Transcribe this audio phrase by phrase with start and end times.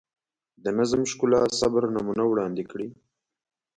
[0.63, 2.87] د نظم، ښکلا، صبر نمونه وړاندې کړي.